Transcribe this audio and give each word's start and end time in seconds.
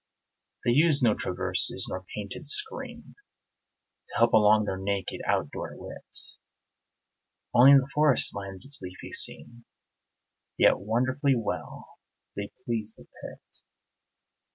They 0.65 0.71
use 0.71 1.03
no 1.03 1.13
traverses 1.13 1.85
nor 1.87 2.03
painted 2.15 2.47
screen 2.47 3.13
To 4.07 4.15
help 4.17 4.33
along 4.33 4.63
their 4.63 4.79
naked, 4.79 5.21
out 5.27 5.51
door 5.51 5.75
wit: 5.77 6.17
(Only 7.53 7.77
the 7.77 7.87
forest 7.93 8.33
lends 8.33 8.65
its 8.65 8.81
leafy 8.81 9.13
scene) 9.13 9.63
Yet 10.57 10.79
wonderfully 10.79 11.35
well 11.35 11.99
they 12.35 12.51
please 12.65 12.95
the 12.97 13.03
pit. 13.21 13.43